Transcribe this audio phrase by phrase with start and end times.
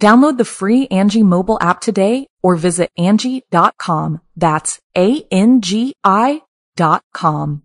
[0.00, 4.20] Download the free Angi mobile app today or visit Angi.com.
[4.36, 6.42] That's A-N-G-I
[6.76, 7.64] dot com.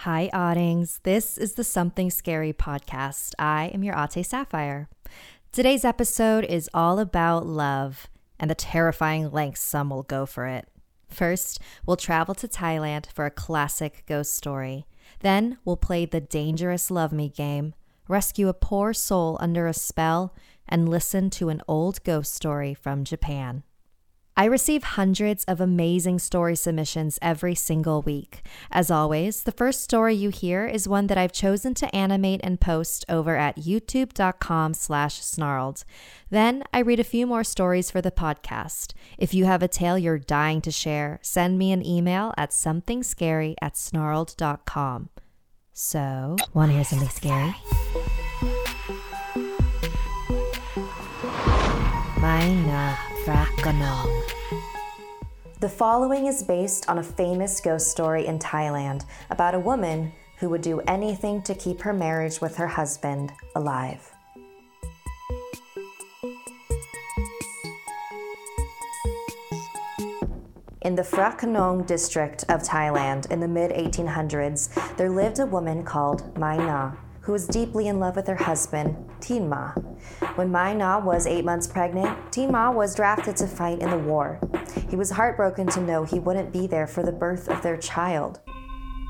[0.00, 1.00] Hi, Oddings.
[1.02, 3.34] This is the Something Scary podcast.
[3.38, 4.88] I am your Ate Sapphire.
[5.52, 10.66] Today's episode is all about love and the terrifying lengths some will go for it.
[11.08, 14.86] First, we'll travel to Thailand for a classic ghost story.
[15.20, 17.74] Then, we'll play the dangerous love me game,
[18.08, 20.34] rescue a poor soul under a spell,
[20.68, 23.62] and listen to an old ghost story from Japan.
[24.38, 28.42] I receive hundreds of amazing story submissions every single week.
[28.70, 32.60] As always, the first story you hear is one that I've chosen to animate and
[32.60, 35.84] post over at youtube.com slash snarled.
[36.28, 38.92] Then I read a few more stories for the podcast.
[39.16, 43.54] If you have a tale you're dying to share, send me an email at somethingscary
[43.62, 45.08] at snarled.com.
[45.72, 47.54] So, want to hear something scary?
[55.58, 60.48] The following is based on a famous ghost story in Thailand about a woman who
[60.50, 64.12] would do anything to keep her marriage with her husband alive.
[70.82, 75.82] In the Phra Khanong district of Thailand in the mid 1800s, there lived a woman
[75.82, 76.92] called Mai Na,
[77.26, 79.72] who was deeply in love with her husband, Tin Ma.
[80.36, 83.98] When Mai Na was eight months pregnant, Tin Ma was drafted to fight in the
[83.98, 84.38] war.
[84.88, 88.38] He was heartbroken to know he wouldn't be there for the birth of their child.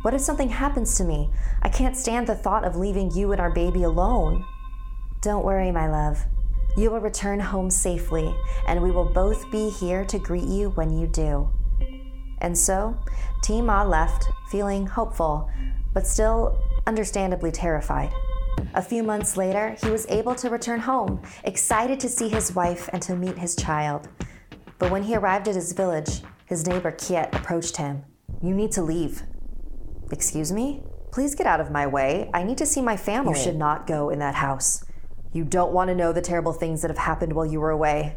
[0.00, 1.28] What if something happens to me?
[1.60, 4.46] I can't stand the thought of leaving you and our baby alone.
[5.20, 6.24] Don't worry, my love.
[6.74, 8.34] You will return home safely,
[8.66, 11.50] and we will both be here to greet you when you do.
[12.38, 12.96] And so,
[13.42, 15.50] Tin Ma left, feeling hopeful,
[15.92, 18.12] but still understandably terrified.
[18.74, 22.88] A few months later, he was able to return home, excited to see his wife
[22.92, 24.08] and to meet his child.
[24.78, 28.04] But when he arrived at his village, his neighbor Kiet approached him.
[28.42, 29.22] You need to leave.
[30.12, 30.82] Excuse me?
[31.10, 32.30] Please get out of my way.
[32.34, 33.38] I need to see my family.
[33.38, 34.84] You should not go in that house.
[35.32, 38.16] You don't want to know the terrible things that have happened while you were away.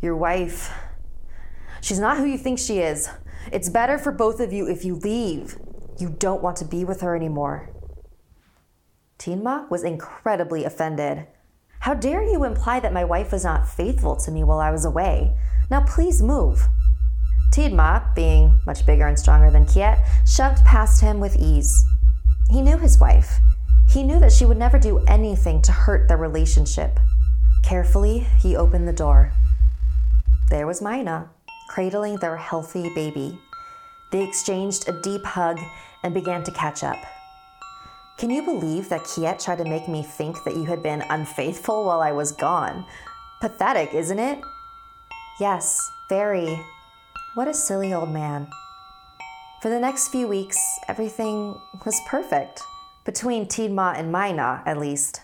[0.00, 0.70] Your wife,
[1.80, 3.08] she's not who you think she is.
[3.52, 5.58] It's better for both of you if you leave.
[5.98, 7.70] You don't want to be with her anymore.
[9.18, 11.26] Tin Ma was incredibly offended.
[11.80, 14.84] How dare you imply that my wife was not faithful to me while I was
[14.84, 15.36] away?
[15.70, 16.66] Now please move.
[17.52, 21.84] Tin Ma, being much bigger and stronger than Kiet, shoved past him with ease.
[22.50, 23.38] He knew his wife.
[23.88, 26.98] He knew that she would never do anything to hurt their relationship.
[27.62, 29.32] Carefully, he opened the door.
[30.50, 31.30] There was Mina,
[31.68, 33.38] cradling their healthy baby.
[34.10, 35.60] They exchanged a deep hug
[36.02, 36.98] and began to catch up.
[38.16, 41.84] Can you believe that Kiet tried to make me think that you had been unfaithful
[41.84, 42.86] while I was gone?
[43.40, 44.38] Pathetic, isn't it?
[45.40, 46.60] Yes, very.
[47.34, 48.46] What a silly old man.
[49.60, 52.62] For the next few weeks, everything was perfect.
[53.04, 55.22] Between Tin Ma and Mai Na, at least.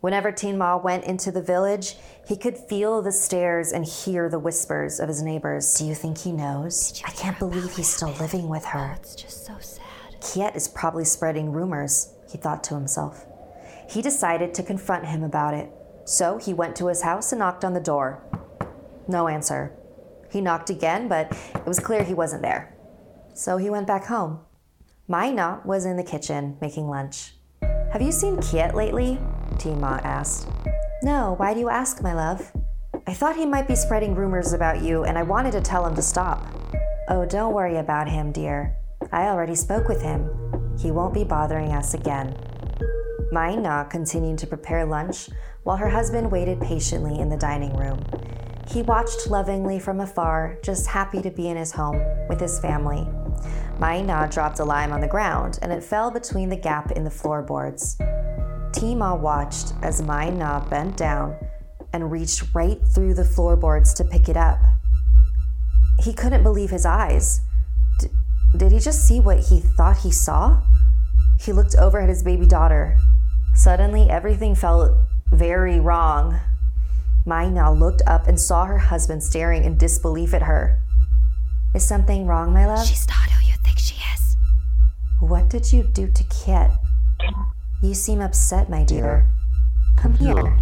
[0.00, 4.38] Whenever Tin Ma went into the village, he could feel the stares and hear the
[4.38, 5.74] whispers of his neighbors.
[5.74, 7.00] Do you think he knows?
[7.04, 8.96] I can't believe he's still living with her.
[8.98, 9.82] It's just so sad.
[10.20, 13.26] Kiet is probably spreading rumors he thought to himself.
[13.88, 15.70] He decided to confront him about it,
[16.04, 18.24] so he went to his house and knocked on the door.
[19.06, 19.76] No answer.
[20.30, 22.74] He knocked again, but it was clear he wasn't there.
[23.34, 24.40] So he went back home.
[25.06, 27.34] Mai Na was in the kitchen making lunch.
[27.92, 29.18] Have you seen Kiet lately?
[29.58, 30.48] Tin Ma asked.
[31.02, 32.50] No, why do you ask, my love?
[33.06, 35.94] I thought he might be spreading rumors about you, and I wanted to tell him
[35.96, 36.46] to stop.
[37.08, 38.76] Oh, don't worry about him, dear.
[39.10, 40.30] I already spoke with him.
[40.78, 42.36] He won't be bothering us again.
[43.30, 45.30] Mai Na continued to prepare lunch
[45.62, 48.04] while her husband waited patiently in the dining room.
[48.68, 53.06] He watched lovingly from afar, just happy to be in his home with his family.
[53.78, 57.10] Maina dropped a lime on the ground and it fell between the gap in the
[57.10, 57.96] floorboards.
[58.72, 61.36] Tima watched as Maina bent down
[61.92, 64.58] and reached right through the floorboards to pick it up.
[65.98, 67.40] He couldn't believe his eyes.
[68.52, 70.62] D- did he just see what he thought he saw?
[71.40, 72.96] He looked over at his baby daughter.
[73.54, 74.96] Suddenly, everything felt
[75.30, 76.38] very wrong.
[77.24, 80.78] Maina looked up and saw her husband staring in disbelief at her.
[81.74, 82.86] Is something wrong, my love?
[82.86, 84.36] She's not who you think she is.
[85.20, 86.70] What did you do to Kiet?
[87.82, 89.28] You seem upset, my dear.
[89.96, 90.56] Come here.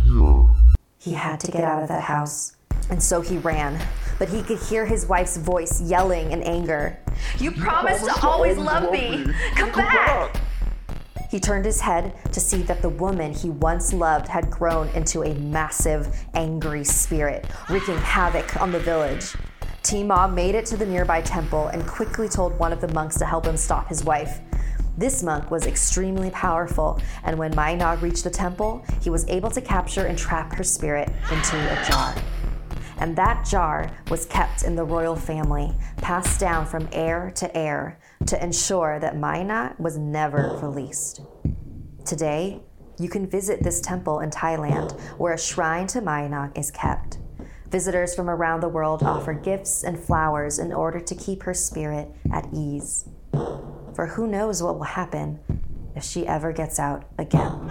[0.99, 2.57] He had to get out of that house.
[2.91, 3.81] And so he ran,
[4.21, 6.97] but he could hear his wife's voice yelling in anger.
[7.39, 9.25] You promised to always love me!
[9.57, 10.39] Come back!
[11.31, 15.23] He turned his head to see that the woman he once loved had grown into
[15.23, 19.35] a massive, angry spirit, wreaking havoc on the village.
[19.83, 23.25] Tima made it to the nearby temple and quickly told one of the monks to
[23.25, 24.41] help him stop his wife.
[24.99, 29.63] This monk was extremely powerful, and when Maina reached the temple, he was able to
[29.63, 32.15] capture and trap her spirit into a jar.
[33.01, 37.99] And that jar was kept in the royal family, passed down from heir to heir,
[38.27, 41.23] to ensure that Maina was never released.
[42.05, 42.61] Today,
[42.99, 47.19] you can visit this temple in Thailand where a shrine to Maina is kept.
[47.71, 52.09] Visitors from around the world offer gifts and flowers in order to keep her spirit
[52.31, 53.09] at ease.
[53.95, 55.39] For who knows what will happen
[55.97, 57.71] if she ever gets out again.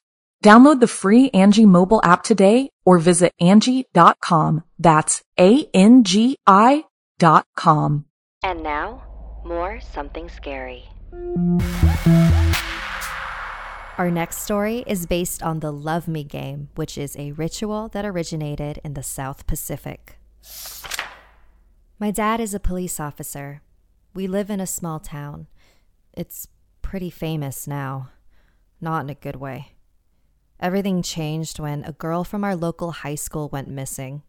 [0.43, 4.63] Download the free Angi mobile app today or visit Angi.com.
[4.79, 6.85] That's A-N-G-I
[7.19, 8.05] dot com.
[8.43, 9.03] And now,
[9.45, 10.83] more something scary.
[13.99, 18.03] Our next story is based on the Love Me game, which is a ritual that
[18.03, 20.17] originated in the South Pacific.
[21.99, 23.61] My dad is a police officer.
[24.15, 25.45] We live in a small town.
[26.13, 26.47] It's
[26.81, 28.09] pretty famous now,
[28.81, 29.73] not in a good way.
[30.61, 34.21] Everything changed when a girl from our local high school went missing.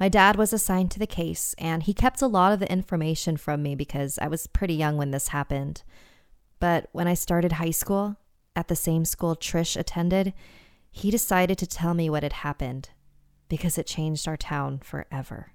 [0.00, 3.36] My dad was assigned to the case, and he kept a lot of the information
[3.36, 5.82] from me because I was pretty young when this happened.
[6.58, 8.16] But when I started high school,
[8.56, 10.32] at the same school Trish attended,
[10.90, 12.90] he decided to tell me what had happened
[13.48, 15.52] because it changed our town forever.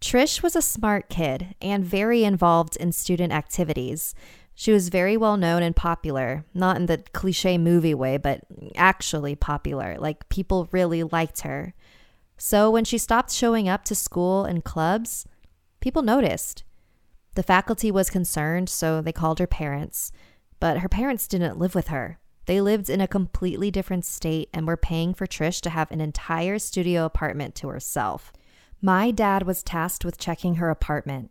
[0.00, 4.14] Trish was a smart kid and very involved in student activities.
[4.58, 8.40] She was very well known and popular, not in the cliche movie way, but
[8.74, 9.96] actually popular.
[9.98, 11.74] Like people really liked her.
[12.38, 15.26] So when she stopped showing up to school and clubs,
[15.80, 16.64] people noticed.
[17.34, 20.10] The faculty was concerned, so they called her parents.
[20.58, 22.18] But her parents didn't live with her.
[22.46, 26.00] They lived in a completely different state and were paying for Trish to have an
[26.00, 28.32] entire studio apartment to herself.
[28.80, 31.30] My dad was tasked with checking her apartment.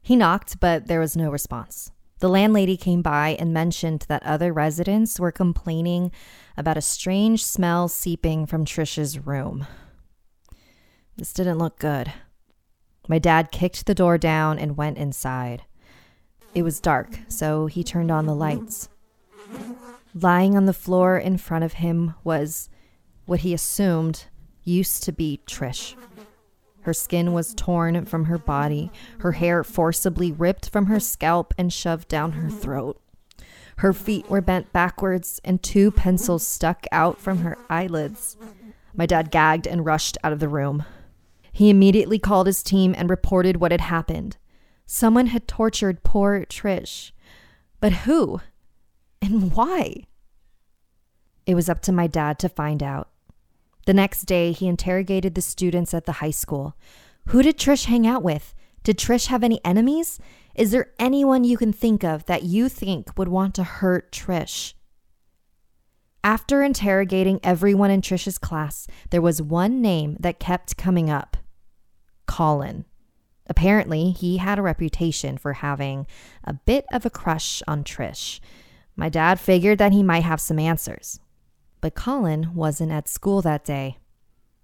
[0.00, 1.90] He knocked, but there was no response.
[2.22, 6.12] The landlady came by and mentioned that other residents were complaining
[6.56, 9.66] about a strange smell seeping from Trish's room.
[11.16, 12.12] This didn't look good.
[13.08, 15.64] My dad kicked the door down and went inside.
[16.54, 18.88] It was dark, so he turned on the lights.
[20.14, 22.68] Lying on the floor in front of him was
[23.26, 24.26] what he assumed
[24.62, 25.96] used to be Trish.
[26.82, 31.72] Her skin was torn from her body, her hair forcibly ripped from her scalp and
[31.72, 33.00] shoved down her throat.
[33.76, 38.36] Her feet were bent backwards, and two pencils stuck out from her eyelids.
[38.94, 40.84] My dad gagged and rushed out of the room.
[41.52, 44.36] He immediately called his team and reported what had happened.
[44.86, 47.12] Someone had tortured poor Trish.
[47.80, 48.40] But who?
[49.20, 50.06] And why?
[51.46, 53.11] It was up to my dad to find out.
[53.86, 56.76] The next day, he interrogated the students at the high school.
[57.28, 58.54] Who did Trish hang out with?
[58.84, 60.18] Did Trish have any enemies?
[60.54, 64.74] Is there anyone you can think of that you think would want to hurt Trish?
[66.24, 71.36] After interrogating everyone in Trish's class, there was one name that kept coming up
[72.26, 72.84] Colin.
[73.48, 76.06] Apparently, he had a reputation for having
[76.44, 78.38] a bit of a crush on Trish.
[78.94, 81.18] My dad figured that he might have some answers.
[81.82, 83.98] But Colin wasn't at school that day.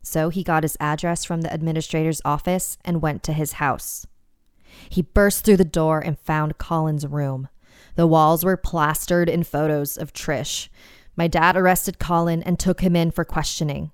[0.02, 4.06] So he got his address from the administrator's office and went to his house.
[4.88, 7.48] He burst through the door and found Colin's room.
[7.96, 10.68] The walls were plastered in photos of Trish.
[11.16, 13.90] My dad arrested Colin and took him in for questioning.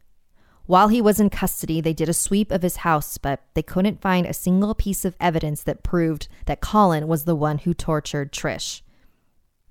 [0.66, 4.02] While he was in custody, they did a sweep of his house, but they couldn't
[4.02, 8.33] find a single piece of evidence that proved that Colin was the one who tortured
[8.33, 8.83] Trish.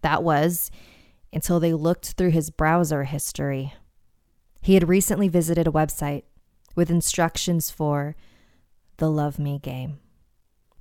[0.02, 0.72] That was
[1.34, 3.74] until they looked through his browser history.
[4.62, 6.24] He had recently visited a website
[6.76, 8.16] with instructions for
[8.98, 10.00] the Love Me game.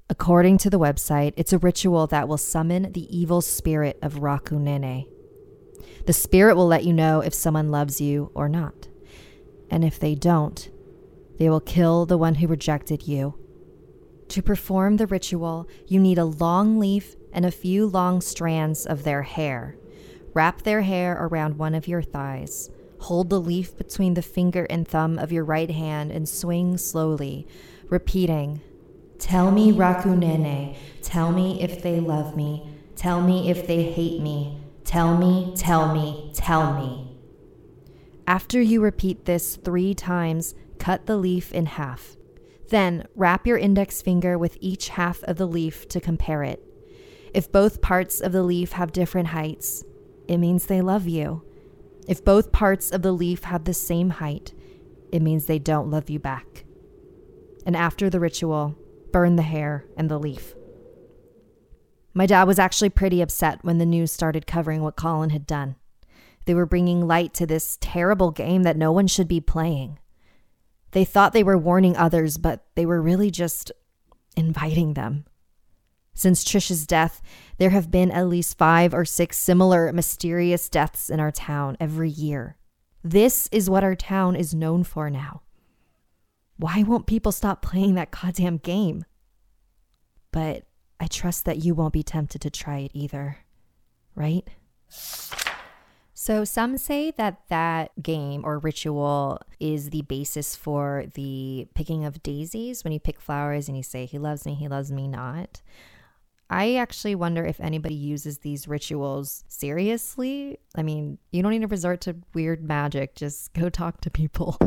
[0.08, 5.06] According to the website, it's a ritual that will summon the evil spirit of Rakunene.
[6.06, 8.88] The spirit will let you know if someone loves you or not.
[9.70, 10.68] And if they don't,
[11.38, 13.38] they will kill the one who rejected you.
[14.28, 19.04] To perform the ritual, you need a long leaf and a few long strands of
[19.04, 19.76] their hair.
[20.34, 22.70] Wrap their hair around one of your thighs.
[23.00, 27.46] Hold the leaf between the finger and thumb of your right hand and swing slowly,
[27.88, 28.60] repeating,
[29.18, 34.60] Tell me, Rakunene, tell me if they love me, tell me if they hate me,
[34.84, 37.08] tell me, tell me, tell me.
[38.26, 42.16] After you repeat this three times, cut the leaf in half.
[42.68, 46.62] Then wrap your index finger with each half of the leaf to compare it.
[47.34, 49.84] If both parts of the leaf have different heights,
[50.28, 51.42] it means they love you.
[52.08, 54.52] If both parts of the leaf have the same height,
[55.12, 56.64] it means they don't love you back.
[57.64, 58.76] And after the ritual,
[59.12, 60.54] burn the hair and the leaf.
[62.14, 65.76] My dad was actually pretty upset when the news started covering what Colin had done.
[66.44, 69.98] They were bringing light to this terrible game that no one should be playing.
[70.90, 73.72] They thought they were warning others, but they were really just
[74.36, 75.24] inviting them.
[76.14, 77.22] Since Trisha's death,
[77.58, 82.10] there have been at least five or six similar mysterious deaths in our town every
[82.10, 82.56] year.
[83.02, 85.42] This is what our town is known for now.
[86.56, 89.04] Why won't people stop playing that goddamn game?
[90.30, 90.64] But
[91.00, 93.38] I trust that you won't be tempted to try it either,
[94.14, 94.46] right?
[96.14, 102.22] So, some say that that game or ritual is the basis for the picking of
[102.22, 105.60] daisies when you pick flowers and you say, He loves me, He loves me not.
[106.52, 110.58] I actually wonder if anybody uses these rituals seriously.
[110.76, 114.58] I mean, you don't need to resort to weird magic, just go talk to people.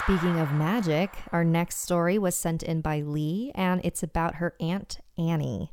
[0.00, 4.56] Speaking of magic, our next story was sent in by Lee, and it's about her
[4.58, 5.70] Aunt Annie.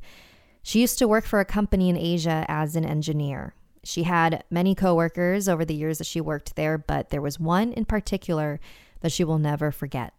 [0.62, 3.56] She used to work for a company in Asia as an engineer.
[3.82, 7.72] She had many coworkers over the years that she worked there, but there was one
[7.72, 8.60] in particular
[9.00, 10.14] that she will never forget.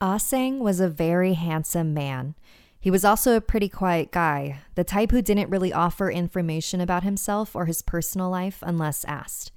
[0.00, 2.34] Ah was a very handsome man.
[2.80, 7.02] He was also a pretty quiet guy, the type who didn't really offer information about
[7.02, 9.52] himself or his personal life unless asked.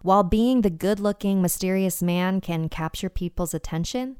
[0.00, 4.16] While being the good looking, mysterious man can capture people's attention,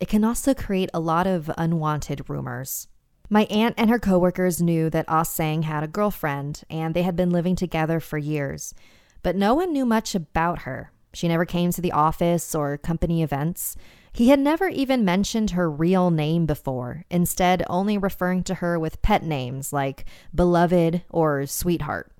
[0.00, 2.88] it can also create a lot of unwanted rumors.
[3.28, 7.30] My aunt and her coworkers knew that ah had a girlfriend, and they had been
[7.30, 8.74] living together for years.
[9.22, 10.90] But no one knew much about her.
[11.12, 13.76] She never came to the office or company events.
[14.12, 19.02] He had never even mentioned her real name before, instead, only referring to her with
[19.02, 22.12] pet names like beloved or sweetheart.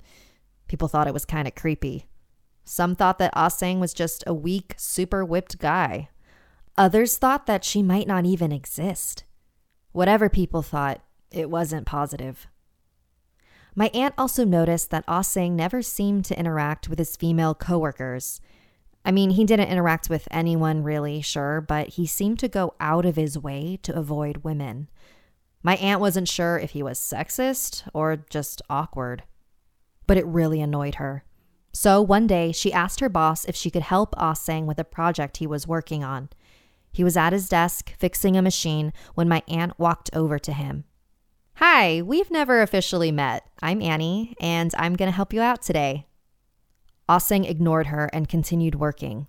[0.69, 2.07] People thought it was kind of creepy.
[2.65, 6.09] Some thought that ah was just a weak, super whipped guy.
[6.77, 9.25] Others thought that she might not even exist.
[9.93, 11.01] Whatever people thought,
[11.33, 12.47] it wasn't positive.
[13.75, 18.41] My aunt also noticed that ah never seemed to interact with his female coworkers.
[19.05, 23.07] I mean, he didn't interact with anyone really, sure, but he seemed to go out
[23.07, 24.89] of his way to avoid women.
[25.63, 29.25] My aunt wasn't sure if he was sexist or just awkward,
[30.07, 31.25] but it really annoyed her.
[31.73, 35.37] So one day, she asked her boss if she could help Aseng with a project
[35.37, 36.29] he was working on.
[36.93, 40.85] He was at his desk fixing a machine when my aunt walked over to him.
[41.55, 43.47] Hi, we've never officially met.
[43.63, 46.07] I'm Annie, and I'm going to help you out today.
[47.11, 49.27] Aseng ignored her and continued working.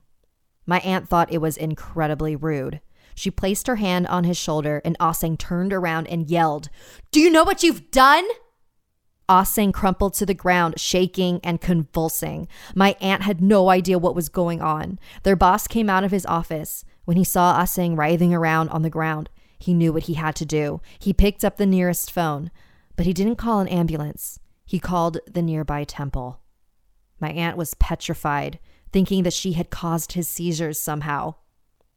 [0.68, 2.80] My aunt thought it was incredibly rude.
[3.16, 6.70] She placed her hand on his shoulder, and Aseng turned around and yelled,
[7.12, 8.28] Do you know what you've done?
[9.28, 12.48] Aseng crumpled to the ground, shaking and convulsing.
[12.76, 15.00] My aunt had no idea what was going on.
[15.24, 16.86] Their boss came out of his office.
[17.06, 20.46] When he saw Aseng writhing around on the ground, He knew what he had to
[20.46, 20.82] do.
[21.00, 22.52] He picked up the nearest phone,
[22.96, 24.40] but he didn't call an ambulance.
[24.66, 26.41] He called the nearby temple.
[27.22, 28.60] My aunt was petrified,
[28.92, 31.36] thinking that she had caused his seizures somehow.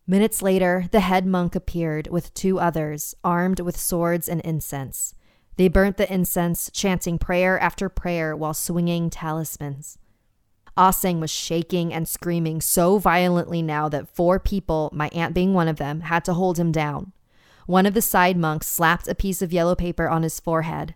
[0.07, 5.15] Minutes later, the head monk appeared with two others, armed with swords and incense.
[5.57, 9.99] They burnt the incense, chanting prayer after prayer while swinging talismans.
[10.77, 15.55] Ah Aseng was shaking and screaming so violently now that four people, my aunt being
[15.55, 17.13] one of them, had to hold him down.
[17.67, 20.95] One of the side monks slapped a piece of yellow paper on his forehead.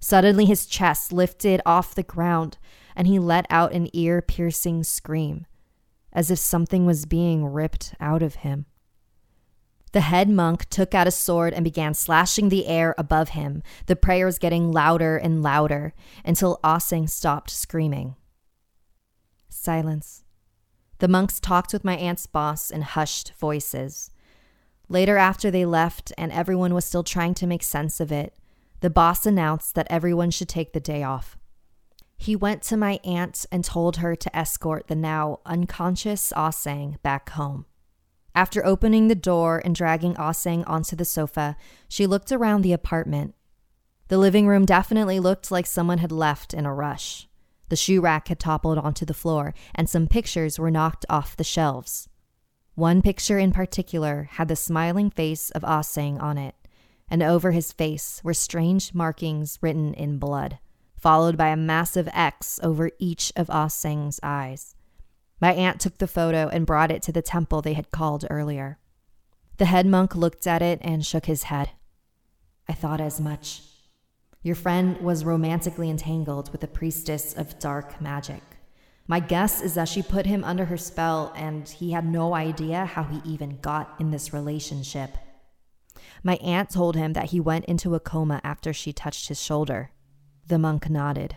[0.00, 2.56] Suddenly, his chest lifted off the ground,
[2.96, 5.46] and he let out an ear piercing scream,
[6.12, 8.66] as if something was being ripped out of him.
[9.92, 13.96] The head monk took out a sword and began slashing the air above him, the
[13.96, 18.16] prayers getting louder and louder until Aseng stopped screaming.
[19.48, 20.24] Silence.
[20.98, 24.10] The monks talked with my aunt's boss in hushed voices.
[24.88, 28.34] Later, after they left and everyone was still trying to make sense of it,
[28.80, 31.36] the boss announced that everyone should take the day off.
[32.16, 37.00] He went to my aunt and told her to escort the now unconscious ah Aseng
[37.02, 37.66] back home.
[38.34, 41.56] After opening the door and dragging ah Aseng onto the sofa,
[41.88, 43.34] she looked around the apartment.
[44.08, 47.28] The living room definitely looked like someone had left in a rush.
[47.68, 51.44] The shoe rack had toppled onto the floor, and some pictures were knocked off the
[51.44, 52.08] shelves.
[52.74, 56.54] One picture in particular had the smiling face of ah Aseng on it,
[57.08, 60.58] and over his face were strange markings written in blood,
[60.96, 64.74] followed by a massive X over each of ah Aseng's eyes.
[65.40, 68.78] My aunt took the photo and brought it to the temple they had called earlier.
[69.58, 71.70] The head monk looked at it and shook his head.
[72.68, 73.62] I thought as much.
[74.42, 78.42] Your friend was romantically entangled with a priestess of dark magic.
[79.08, 82.86] My guess is that she put him under her spell and he had no idea
[82.86, 85.16] how he even got in this relationship.
[86.22, 89.90] My aunt told him that he went into a coma after she touched his shoulder.
[90.46, 91.36] The monk nodded.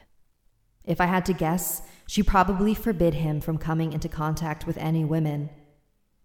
[0.83, 5.03] If I had to guess, she probably forbid him from coming into contact with any
[5.05, 5.49] women.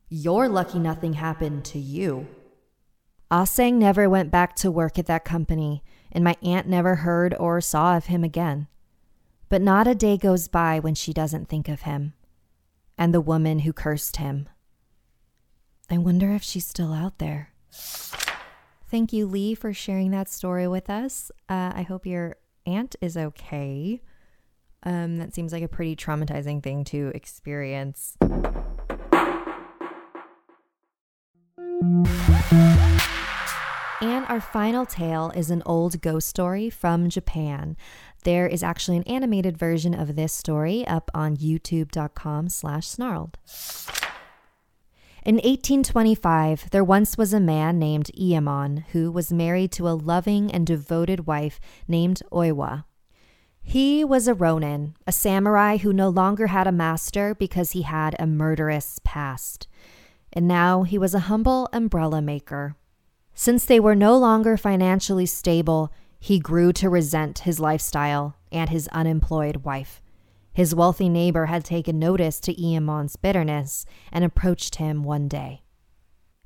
[0.08, 2.26] You're lucky nothing happened to you.
[3.30, 7.60] Aseng never went back to work at that company, and my aunt never heard or
[7.60, 8.68] saw of him again.
[9.48, 12.14] But not a day goes by when she doesn't think of him
[12.96, 14.48] and the woman who cursed him.
[15.90, 17.50] I wonder if she's still out there.
[18.90, 21.30] Thank you, Lee, for sharing that story with us.
[21.48, 24.00] Uh, I hope your aunt is okay.
[24.82, 28.16] Um, that seems like a pretty traumatizing thing to experience.
[34.00, 37.76] And our final tale is an old ghost story from Japan.
[38.24, 43.38] There is actually an animated version of this story up on youtube.com slash snarled.
[45.24, 50.52] In 1825, there once was a man named Iemon who was married to a loving
[50.52, 51.58] and devoted wife
[51.88, 52.84] named Oiwa.
[53.62, 58.14] He was a ronin, a samurai who no longer had a master because he had
[58.18, 59.66] a murderous past.
[60.30, 62.76] And now he was a humble umbrella maker.
[63.34, 68.88] Since they were no longer financially stable, he grew to resent his lifestyle and his
[68.88, 70.02] unemployed wife.
[70.54, 75.62] His wealthy neighbor had taken notice to Iemon's bitterness and approached him one day.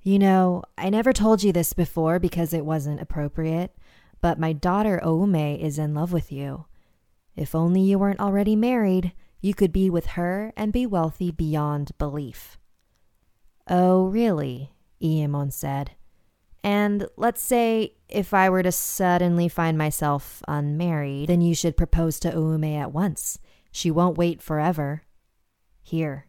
[0.03, 3.77] You know, I never told you this before because it wasn't appropriate,
[4.23, 6.65] but my daughter Oume is in love with you.
[7.37, 11.93] If only you weren't already married, you could be with her and be wealthy beyond
[11.99, 12.59] belief.
[13.69, 14.73] Oh, really?
[15.03, 15.91] Iemon said.
[16.65, 22.19] And let's say if I were to suddenly find myself unmarried, then you should propose
[22.21, 23.39] to Oume at once.
[23.71, 25.03] She won't wait forever.
[25.83, 26.27] Here.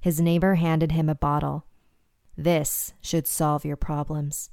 [0.00, 1.66] His neighbor handed him a bottle.
[2.36, 4.50] This should solve your problems.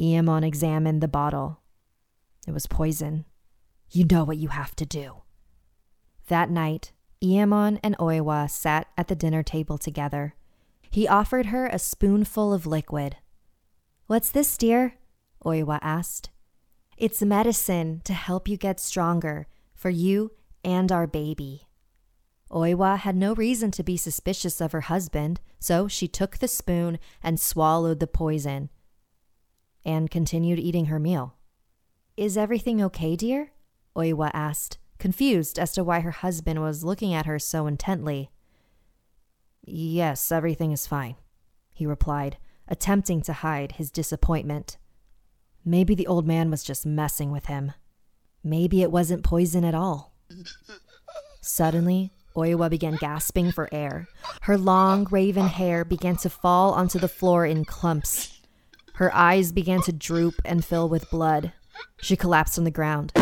[0.00, 1.60] Iemon examined the bottle.
[2.46, 3.24] It was poison.
[3.90, 5.22] You know what you have to do.
[6.28, 10.34] That night, Iemon and Oiwa sat at the dinner table together.
[10.90, 13.16] He offered her a spoonful of liquid.
[14.06, 14.94] What's this, dear?
[15.44, 16.30] Oiwa asked.
[16.96, 20.32] It's medicine to help you get stronger for you
[20.66, 21.68] and our baby.
[22.50, 26.98] Oiwa had no reason to be suspicious of her husband, so she took the spoon
[27.22, 28.68] and swallowed the poison
[29.84, 31.36] and continued eating her meal.
[32.16, 33.52] Is everything okay, dear?
[33.94, 38.30] Oiwa asked, confused as to why her husband was looking at her so intently.
[39.62, 41.14] Yes, everything is fine,
[41.72, 44.78] he replied, attempting to hide his disappointment.
[45.64, 47.72] Maybe the old man was just messing with him.
[48.42, 50.15] Maybe it wasn't poison at all.
[51.40, 54.08] Suddenly, Oiwa began gasping for air.
[54.42, 58.40] Her long raven hair began to fall onto the floor in clumps.
[58.94, 61.52] Her eyes began to droop and fill with blood.
[62.00, 63.12] She collapsed on the ground.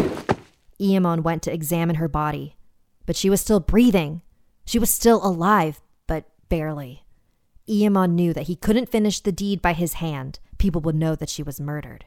[0.80, 2.56] Iemon went to examine her body,
[3.06, 4.22] but she was still breathing.
[4.64, 7.04] She was still alive, but barely.
[7.68, 10.38] Iemon knew that he couldn't finish the deed by his hand.
[10.58, 12.06] People would know that she was murdered.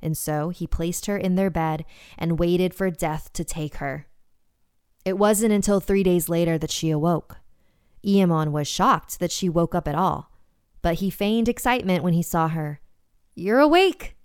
[0.00, 1.84] And so he placed her in their bed
[2.18, 4.06] and waited for death to take her.
[5.04, 7.38] It wasn't until three days later that she awoke.
[8.04, 10.30] Iemon was shocked that she woke up at all,
[10.80, 12.80] but he feigned excitement when he saw her.
[13.34, 14.16] You're awake.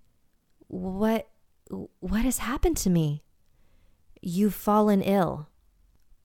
[0.67, 1.29] What
[1.99, 3.23] what has happened to me?
[4.21, 5.49] You've fallen ill.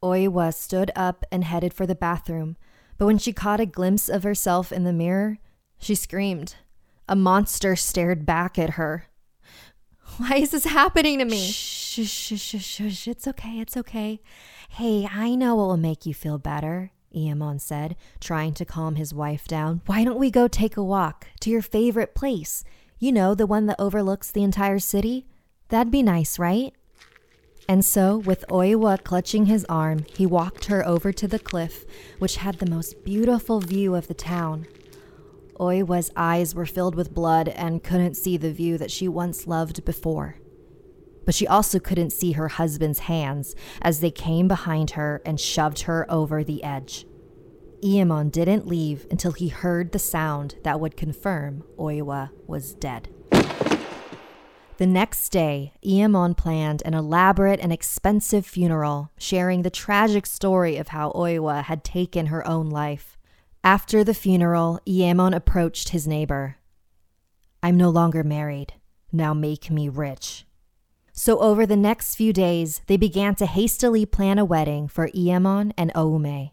[0.03, 2.57] Oiwa stood up and headed for the bathroom,
[2.99, 5.39] but when she caught a glimpse of herself in the mirror,
[5.79, 6.57] she screamed.
[7.09, 9.07] A monster stared back at her.
[10.17, 11.51] Why is this happening to me?
[11.51, 13.09] Shh, shh, shh, shh.
[13.09, 13.61] It's okay.
[13.61, 14.21] It's okay.
[14.71, 19.13] Hey, I know what will make you feel better, Iemon said, trying to calm his
[19.13, 19.83] wife down.
[19.87, 22.65] Why don't we go take a walk to your favorite place?
[22.99, 25.27] You know, the one that overlooks the entire city?
[25.69, 26.75] That'd be nice, right?
[27.69, 31.85] And so, with Oiwa clutching his arm, he walked her over to the cliff,
[32.19, 34.67] which had the most beautiful view of the town.
[35.61, 39.85] Oiwa's eyes were filled with blood and couldn't see the view that she once loved
[39.85, 40.37] before.
[41.25, 45.83] But she also couldn't see her husband's hands as they came behind her and shoved
[45.83, 47.07] her over the edge.
[47.83, 53.09] Iemon didn't leave until he heard the sound that would confirm Oiwa was dead.
[54.79, 60.89] The next day, Iemon planned an elaborate and expensive funeral, sharing the tragic story of
[60.89, 63.19] how Oiwa had taken her own life.
[63.63, 66.57] After the funeral, Iemon approached his neighbor.
[67.63, 68.75] I'm no longer married.
[69.13, 70.47] Now make me rich.
[71.15, 75.73] So, over the next few days, they began to hastily plan a wedding for Iemon
[75.77, 76.53] and Oume.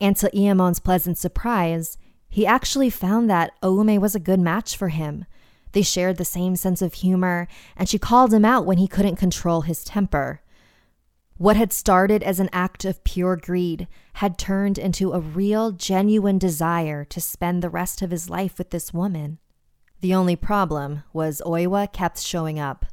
[0.00, 4.88] And to Iemon's pleasant surprise, he actually found that Oume was a good match for
[4.88, 5.26] him.
[5.72, 9.16] They shared the same sense of humor, and she called him out when he couldn't
[9.16, 10.40] control his temper.
[11.36, 16.38] What had started as an act of pure greed had turned into a real, genuine
[16.38, 19.38] desire to spend the rest of his life with this woman.
[20.00, 22.86] The only problem was Oiwa kept showing up.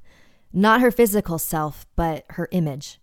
[0.58, 3.02] Not her physical self, but her image.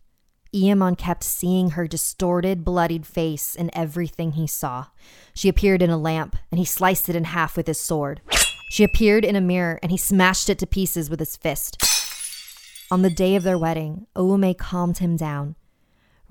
[0.55, 4.87] Iemon kept seeing her distorted, bloodied face in everything he saw.
[5.35, 8.23] She appeared in a lamp, and he sliced it in half with his sword.
[8.71, 11.77] She appeared in a mirror, and he smashed it to pieces with his fist.
[12.91, 15.57] On the day of their wedding, Oume calmed him down.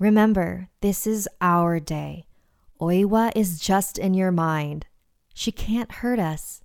[0.00, 2.26] Remember, this is our day.
[2.80, 4.86] Oiwa is just in your mind.
[5.34, 6.62] She can't hurt us.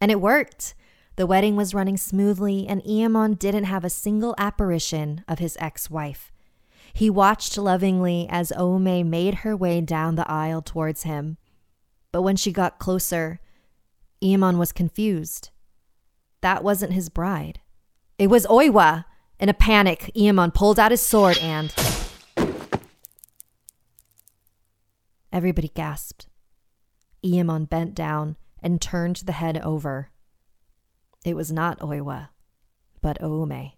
[0.00, 0.74] And it worked.
[1.20, 5.90] The wedding was running smoothly, and Iemon didn't have a single apparition of his ex
[5.90, 6.32] wife.
[6.94, 11.36] He watched lovingly as Oume made her way down the aisle towards him.
[12.10, 13.38] But when she got closer,
[14.24, 15.50] Iemon was confused.
[16.40, 17.60] That wasn't his bride.
[18.18, 19.04] It was Oiwa.
[19.38, 21.70] In a panic, Iemon pulled out his sword and.
[25.30, 26.28] Everybody gasped.
[27.22, 30.08] Iemon bent down and turned the head over.
[31.24, 32.28] It was not Oiwa,
[33.00, 33.72] but Oume.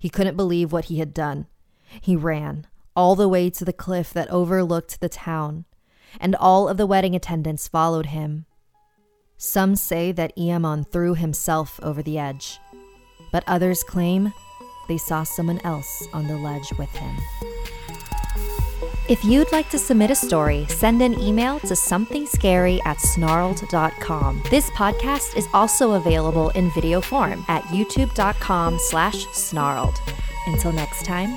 [0.00, 1.46] He couldn't believe what he had done.
[2.00, 2.66] He ran
[2.96, 5.64] all the way to the cliff that overlooked the town,
[6.20, 8.46] and all of the wedding attendants followed him.
[9.36, 12.58] Some say that Iemon threw himself over the edge
[13.32, 14.32] but others claim
[14.86, 17.16] they saw someone else on the ledge with him.
[19.08, 24.42] If you'd like to submit a story, send an email to somethingscary at snarled.com.
[24.48, 30.00] This podcast is also available in video form at youtube.com slash snarled.
[30.46, 31.36] Until next time,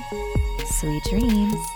[0.64, 1.75] sweet dreams.